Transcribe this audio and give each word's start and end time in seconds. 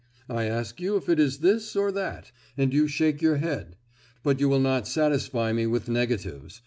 I 0.27 0.45
ask 0.45 0.81
you 0.81 0.95
if 0.97 1.09
it 1.09 1.19
is 1.19 1.41
this, 1.41 1.75
or 1.75 1.91
that; 1.91 2.31
and 2.57 2.73
you 2.73 2.87
shake 2.87 3.21
your 3.21 3.35
head. 3.37 3.75
But 4.23 4.39
you 4.39 4.49
will 4.49 4.59
not 4.59 4.87
satisfy 4.87 5.53
me 5.53 5.67
with 5.67 5.87
negatives. 5.87 6.59